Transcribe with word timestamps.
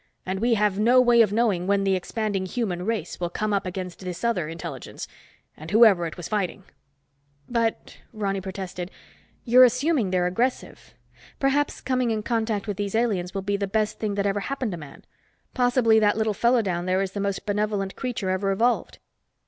And 0.25 0.39
we 0.39 0.55
have 0.55 0.79
no 0.79 0.99
way 0.99 1.21
of 1.21 1.31
knowing 1.31 1.67
when 1.67 1.83
the 1.83 1.95
expanding 1.95 2.47
human 2.47 2.87
race 2.87 3.19
will 3.19 3.29
come 3.29 3.53
up 3.53 3.67
against 3.67 3.99
this 3.99 4.23
other 4.23 4.49
intelligence—and 4.49 5.69
whoever 5.69 6.07
it 6.07 6.17
was 6.17 6.27
fighting." 6.27 6.63
"But," 7.47 7.99
Ronny 8.11 8.41
protested, 8.41 8.89
"you're 9.45 9.63
assuming 9.63 10.09
they're 10.09 10.25
aggressive. 10.25 10.95
Perhaps 11.39 11.81
coming 11.81 12.09
in 12.09 12.23
contact 12.23 12.65
with 12.65 12.77
these 12.77 12.95
aliens 12.95 13.35
will 13.35 13.43
be 13.43 13.57
the 13.57 13.67
best 13.67 13.99
thing 13.99 14.15
that 14.15 14.25
ever 14.25 14.39
happened 14.39 14.71
to 14.71 14.77
man. 14.79 15.05
Possibly 15.53 15.99
that 15.99 16.17
little 16.17 16.33
fellow 16.33 16.63
down 16.63 16.87
there 16.87 17.03
is 17.03 17.11
the 17.11 17.19
most 17.19 17.45
benevolent 17.45 17.95
creature 17.95 18.31
ever 18.31 18.49
evolved." 18.51 18.97